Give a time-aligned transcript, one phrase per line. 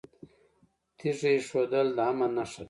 [0.97, 2.59] تیږه ایښودل د امن نښه ده